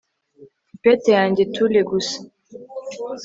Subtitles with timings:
[0.67, 2.17] tippet yanjye tulle gusa